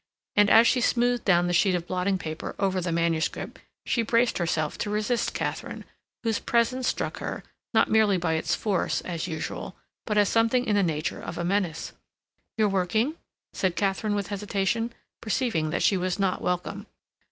[0.35, 4.39] And, as she smoothed down the sheet of blotting paper over the manuscript, she braced
[4.39, 5.85] herself to resist Katharine,
[6.23, 7.43] whose presence struck her,
[7.75, 9.75] not merely by its force, as usual,
[10.07, 11.93] but as something in the nature of a menace.
[12.57, 13.13] "You're working?"
[13.53, 14.91] said Katharine, with hesitation,
[15.21, 16.87] perceiving that she was not welcome.